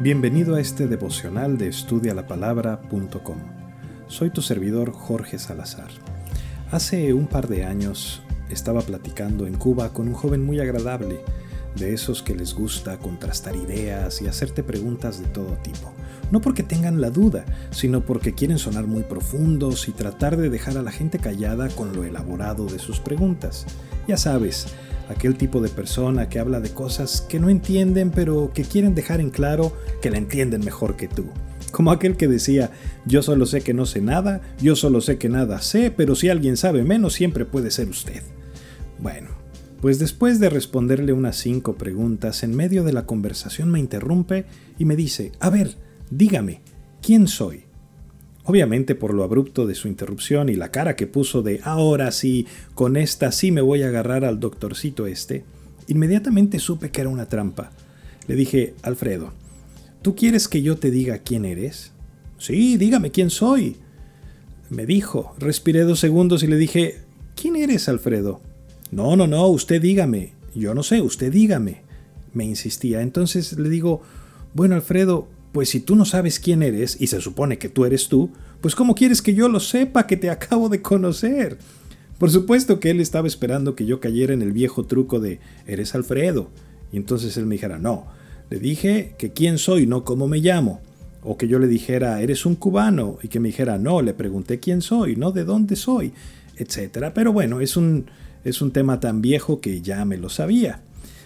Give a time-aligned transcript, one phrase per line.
[0.00, 3.38] Bienvenido a este devocional de estudialapalabra.com.
[4.06, 5.88] Soy tu servidor Jorge Salazar.
[6.70, 11.18] Hace un par de años estaba platicando en Cuba con un joven muy agradable,
[11.74, 15.92] de esos que les gusta contrastar ideas y hacerte preguntas de todo tipo.
[16.30, 20.78] No porque tengan la duda, sino porque quieren sonar muy profundos y tratar de dejar
[20.78, 23.66] a la gente callada con lo elaborado de sus preguntas.
[24.06, 24.68] Ya sabes,
[25.08, 29.20] aquel tipo de persona que habla de cosas que no entienden pero que quieren dejar
[29.20, 31.26] en claro que la entienden mejor que tú.
[31.70, 32.70] Como aquel que decía,
[33.04, 36.28] yo solo sé que no sé nada, yo solo sé que nada sé, pero si
[36.28, 38.22] alguien sabe menos siempre puede ser usted.
[38.98, 39.28] Bueno,
[39.80, 44.46] pues después de responderle unas cinco preguntas, en medio de la conversación me interrumpe
[44.78, 45.76] y me dice, a ver,
[46.10, 46.62] dígame,
[47.02, 47.67] ¿quién soy?
[48.48, 52.46] Obviamente por lo abrupto de su interrupción y la cara que puso de ahora sí,
[52.74, 55.44] con esta sí me voy a agarrar al doctorcito este,
[55.86, 57.72] inmediatamente supe que era una trampa.
[58.26, 59.34] Le dije, Alfredo,
[60.00, 61.92] ¿tú quieres que yo te diga quién eres?
[62.38, 63.76] Sí, dígame quién soy.
[64.70, 67.02] Me dijo, respiré dos segundos y le dije,
[67.36, 68.40] ¿quién eres, Alfredo?
[68.90, 70.32] No, no, no, usted dígame.
[70.54, 71.82] Yo no sé, usted dígame.
[72.32, 73.02] Me insistía.
[73.02, 74.00] Entonces le digo,
[74.54, 78.08] bueno, Alfredo, pues si tú no sabes quién eres, y se supone que tú eres
[78.08, 81.58] tú, pues ¿cómo quieres que yo lo sepa que te acabo de conocer?
[82.18, 85.94] Por supuesto que él estaba esperando que yo cayera en el viejo truco de eres
[85.94, 86.50] Alfredo.
[86.92, 88.06] Y entonces él me dijera, no,
[88.50, 90.80] le dije que quién soy, no cómo me llamo.
[91.22, 94.58] O que yo le dijera, eres un cubano, y que me dijera, no, le pregunté
[94.58, 96.12] quién soy, no de dónde soy,
[96.56, 97.10] etc.
[97.14, 98.06] Pero bueno, es un,
[98.44, 100.80] es un tema tan viejo que ya me lo sabía.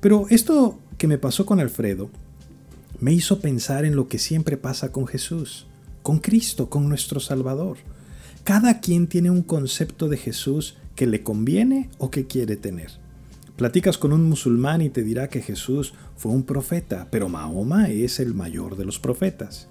[0.00, 2.10] Pero esto que me pasó con Alfredo
[3.00, 5.66] me hizo pensar en lo que siempre pasa con Jesús,
[6.02, 7.78] con Cristo, con nuestro Salvador.
[8.44, 12.90] Cada quien tiene un concepto de Jesús que le conviene o que quiere tener.
[13.56, 18.18] Platicas con un musulmán y te dirá que Jesús fue un profeta, pero Mahoma es
[18.20, 19.68] el mayor de los profetas.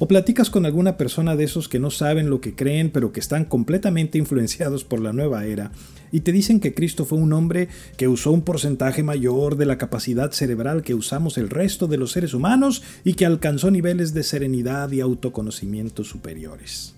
[0.00, 3.18] O platicas con alguna persona de esos que no saben lo que creen, pero que
[3.18, 5.72] están completamente influenciados por la nueva era,
[6.12, 9.76] y te dicen que Cristo fue un hombre que usó un porcentaje mayor de la
[9.76, 14.22] capacidad cerebral que usamos el resto de los seres humanos y que alcanzó niveles de
[14.22, 16.94] serenidad y autoconocimiento superiores.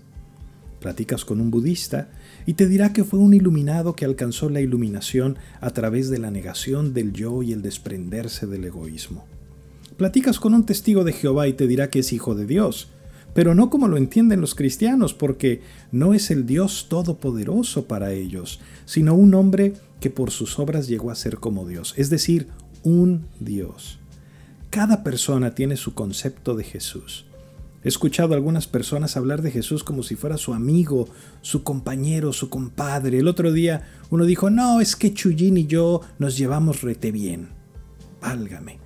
[0.79, 2.09] Platicas con un budista
[2.45, 6.29] y te dirá que fue un iluminado que alcanzó la iluminación a través de la
[6.29, 9.25] negación del yo y el desprenderse del egoísmo.
[10.01, 12.87] Platicas con un testigo de Jehová y te dirá que es hijo de Dios,
[13.35, 18.59] pero no como lo entienden los cristianos, porque no es el Dios todopoderoso para ellos,
[18.85, 22.47] sino un hombre que por sus obras llegó a ser como Dios, es decir,
[22.81, 23.99] un Dios.
[24.71, 27.27] Cada persona tiene su concepto de Jesús.
[27.83, 31.09] He escuchado a algunas personas hablar de Jesús como si fuera su amigo,
[31.41, 33.19] su compañero, su compadre.
[33.19, 37.49] El otro día uno dijo, no, es que Chuyín y yo nos llevamos rete bien.
[38.19, 38.79] Válgame.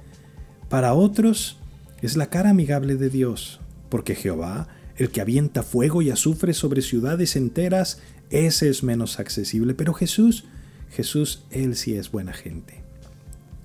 [0.70, 1.58] Para otros
[2.02, 3.60] es la cara amigable de Dios,
[3.90, 4.68] porque Jehová,
[4.98, 8.00] el que avienta fuego y azufre sobre ciudades enteras,
[8.30, 10.46] ese es menos accesible, pero Jesús,
[10.90, 12.82] Jesús, Él sí es buena gente.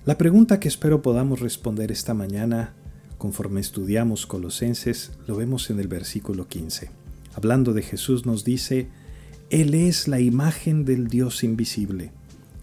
[0.05, 2.73] La pregunta que espero podamos responder esta mañana,
[3.17, 6.91] conforme estudiamos Colosenses, lo vemos en el versículo 15.
[7.33, 8.89] Hablando de Jesús nos dice,
[9.49, 12.11] Él es la imagen del Dios invisible,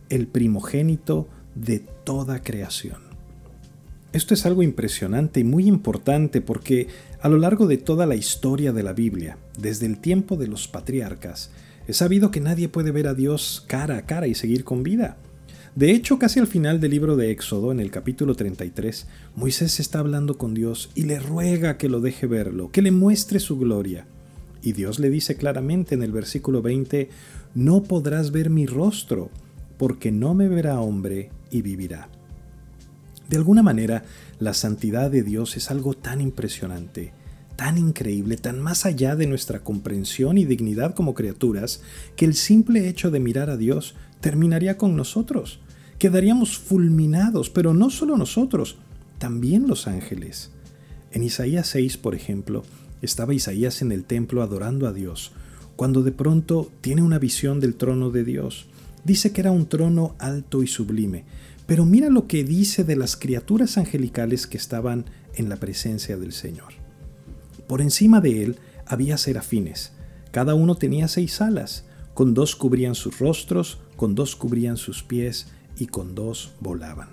[0.08, 3.07] el primogénito de toda creación.
[4.10, 6.88] Esto es algo impresionante y muy importante porque
[7.20, 10.66] a lo largo de toda la historia de la Biblia, desde el tiempo de los
[10.66, 11.50] patriarcas,
[11.86, 15.18] es sabido que nadie puede ver a Dios cara a cara y seguir con vida.
[15.74, 19.98] De hecho, casi al final del libro de Éxodo, en el capítulo 33, Moisés está
[19.98, 24.06] hablando con Dios y le ruega que lo deje verlo, que le muestre su gloria.
[24.62, 27.10] Y Dios le dice claramente en el versículo 20,
[27.54, 29.30] no podrás ver mi rostro,
[29.76, 32.08] porque no me verá hombre y vivirá.
[33.28, 34.04] De alguna manera,
[34.40, 37.12] la santidad de Dios es algo tan impresionante,
[37.56, 41.82] tan increíble, tan más allá de nuestra comprensión y dignidad como criaturas,
[42.16, 45.60] que el simple hecho de mirar a Dios terminaría con nosotros.
[45.98, 48.78] Quedaríamos fulminados, pero no solo nosotros,
[49.18, 50.50] también los ángeles.
[51.10, 52.62] En Isaías 6, por ejemplo,
[53.02, 55.32] estaba Isaías en el templo adorando a Dios,
[55.76, 58.66] cuando de pronto tiene una visión del trono de Dios.
[59.04, 61.24] Dice que era un trono alto y sublime,
[61.68, 65.04] pero mira lo que dice de las criaturas angelicales que estaban
[65.34, 66.72] en la presencia del Señor.
[67.66, 68.56] Por encima de él
[68.86, 69.92] había serafines.
[70.30, 71.84] Cada uno tenía seis alas.
[72.14, 77.10] Con dos cubrían sus rostros, con dos cubrían sus pies y con dos volaban.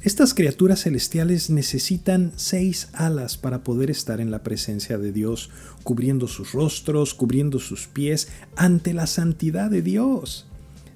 [0.00, 5.50] Estas criaturas celestiales necesitan seis alas para poder estar en la presencia de Dios,
[5.82, 10.47] cubriendo sus rostros, cubriendo sus pies, ante la santidad de Dios.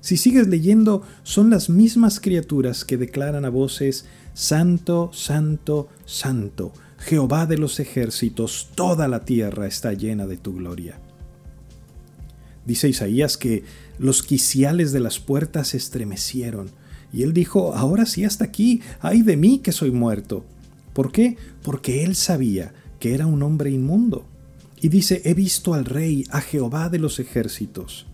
[0.03, 4.05] Si sigues leyendo, son las mismas criaturas que declaran a voces,
[4.35, 10.99] Santo, Santo, Santo, Jehová de los ejércitos, toda la tierra está llena de tu gloria.
[12.67, 13.63] Dice Isaías que
[14.01, 16.71] los quiciales de las puertas se estremecieron,
[17.13, 20.45] y él dijo, ahora sí hasta aquí, ay de mí que soy muerto.
[20.95, 21.37] ¿Por qué?
[21.63, 24.27] Porque él sabía que era un hombre inmundo.
[24.81, 28.07] Y dice, he visto al rey, a Jehová de los ejércitos.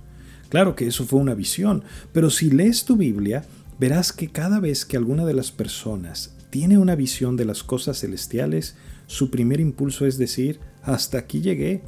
[0.49, 3.45] Claro que eso fue una visión, pero si lees tu Biblia,
[3.79, 8.01] verás que cada vez que alguna de las personas tiene una visión de las cosas
[8.01, 11.83] celestiales, su primer impulso es decir, hasta aquí llegué,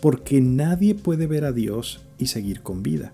[0.00, 3.12] porque nadie puede ver a Dios y seguir con vida.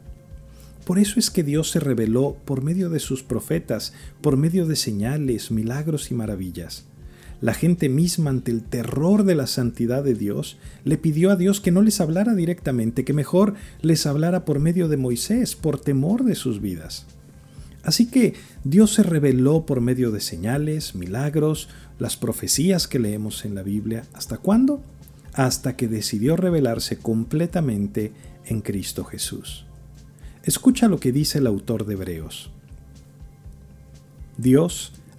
[0.85, 3.93] Por eso es que Dios se reveló por medio de sus profetas,
[4.23, 6.88] por medio de señales, milagros y maravillas.
[7.41, 11.61] La gente misma ante el terror de la santidad de Dios le pidió a Dios
[11.61, 16.25] que no les hablara directamente, que mejor les hablara por medio de Moisés, por temor
[16.25, 17.07] de sus vidas.
[17.85, 21.69] Así que Dios se reveló por medio de señales, milagros,
[21.99, 24.05] las profecías que leemos en la Biblia.
[24.15, 24.83] ¿Hasta cuándo?
[25.33, 28.13] Hasta que decidió revelarse completamente
[28.47, 29.65] en Cristo Jesús.
[30.43, 32.51] Escucha lo que dice el autor de Hebreos.
[34.39, 34.93] Dios,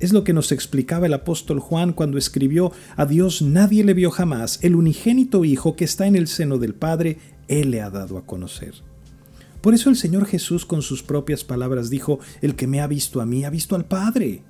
[0.00, 4.10] Es lo que nos explicaba el apóstol Juan cuando escribió, A Dios nadie le vio
[4.10, 7.18] jamás, el unigénito Hijo que está en el seno del Padre,
[7.48, 8.74] Él le ha dado a conocer.
[9.60, 13.20] Por eso el Señor Jesús con sus propias palabras dijo, el que me ha visto
[13.20, 14.42] a mí ha visto al Padre.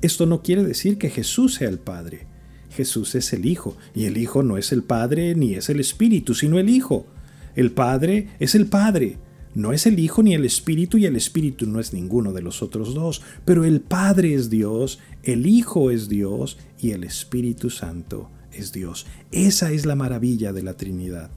[0.00, 2.26] Esto no quiere decir que Jesús sea el Padre.
[2.70, 6.32] Jesús es el Hijo, y el Hijo no es el Padre ni es el Espíritu,
[6.32, 7.06] sino el Hijo.
[7.54, 9.18] El Padre es el Padre,
[9.54, 12.62] no es el Hijo ni el Espíritu, y el Espíritu no es ninguno de los
[12.62, 18.30] otros dos, pero el Padre es Dios, el Hijo es Dios, y el Espíritu Santo
[18.52, 19.06] es Dios.
[19.30, 21.30] Esa es la maravilla de la Trinidad.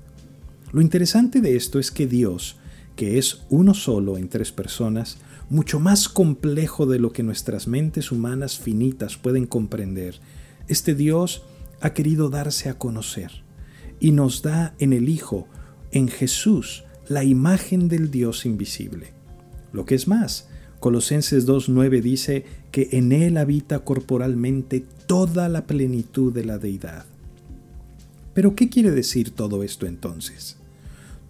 [0.71, 2.57] Lo interesante de esto es que Dios,
[2.95, 5.17] que es uno solo en tres personas,
[5.49, 10.19] mucho más complejo de lo que nuestras mentes humanas finitas pueden comprender,
[10.67, 11.43] este Dios
[11.81, 13.43] ha querido darse a conocer
[13.99, 15.47] y nos da en el Hijo,
[15.91, 19.13] en Jesús, la imagen del Dios invisible.
[19.71, 20.47] Lo que es más,
[20.79, 27.05] Colosenses 2.9 dice que en Él habita corporalmente toda la plenitud de la deidad.
[28.33, 30.57] Pero ¿qué quiere decir todo esto entonces?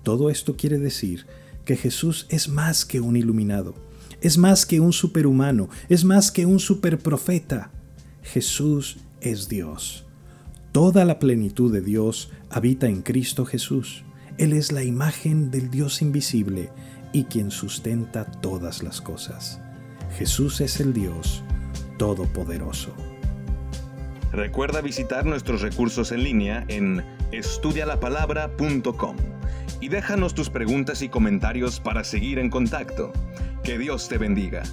[0.03, 1.25] Todo esto quiere decir
[1.65, 3.75] que Jesús es más que un iluminado,
[4.21, 7.71] es más que un superhumano, es más que un superprofeta.
[8.23, 10.05] Jesús es Dios.
[10.71, 14.03] Toda la plenitud de Dios habita en Cristo Jesús.
[14.37, 16.69] Él es la imagen del Dios invisible
[17.13, 19.61] y quien sustenta todas las cosas.
[20.17, 21.43] Jesús es el Dios
[21.97, 22.93] Todopoderoso.
[24.33, 27.01] Recuerda visitar nuestros recursos en línea en
[27.31, 29.15] estudialapalabra.com
[29.79, 33.13] y déjanos tus preguntas y comentarios para seguir en contacto.
[33.63, 34.63] Que Dios te bendiga.